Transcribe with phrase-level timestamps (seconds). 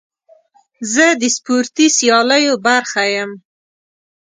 [0.93, 3.31] زه د سپورتي سیالیو برخه یم.